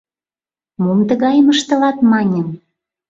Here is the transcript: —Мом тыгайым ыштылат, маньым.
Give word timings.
—Мом 0.83 0.99
тыгайым 1.09 1.47
ыштылат, 1.53 1.97
маньым. 2.11 2.47